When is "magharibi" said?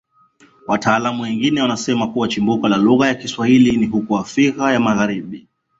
4.79-5.47